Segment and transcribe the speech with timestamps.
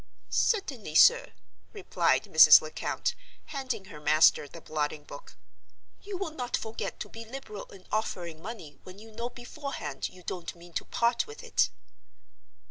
[0.31, 1.33] "Certainly, sir,"
[1.73, 2.59] replied Mrs.
[2.59, 3.13] Lecount,
[3.45, 5.37] handing her master the blotting book.
[6.01, 10.23] "You will not forget to be liberal in offering money when you know beforehand you
[10.23, 11.69] don't mean to part with it?"